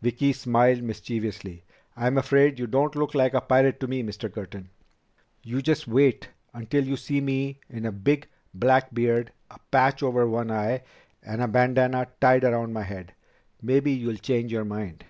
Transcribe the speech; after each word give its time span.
Vicki 0.00 0.32
smiled 0.32 0.82
mischievously. 0.82 1.62
"I'm 1.94 2.16
afraid 2.16 2.58
you 2.58 2.66
don't 2.66 2.96
look 2.96 3.14
like 3.14 3.34
a 3.34 3.40
pirate 3.42 3.80
to 3.80 3.86
me, 3.86 4.02
Mr. 4.02 4.32
Curtin." 4.32 4.70
"You 5.42 5.60
just 5.60 5.86
wait 5.86 6.30
until 6.54 6.82
you 6.84 6.96
see 6.96 7.20
me 7.20 7.60
in 7.68 7.84
a 7.84 7.92
big, 7.92 8.26
black 8.54 8.94
beard, 8.94 9.30
a 9.50 9.58
patch 9.70 10.02
over 10.02 10.26
one 10.26 10.50
eye, 10.50 10.84
and 11.22 11.42
a 11.42 11.48
bandanna 11.48 12.06
tied 12.18 12.44
around 12.44 12.72
my 12.72 12.82
head. 12.84 13.12
Maybe 13.60 13.92
you'll 13.92 14.16
change 14.16 14.50
your 14.50 14.64
mind." 14.64 15.04